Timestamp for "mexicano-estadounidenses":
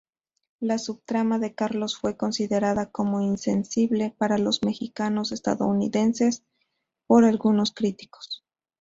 4.63-6.43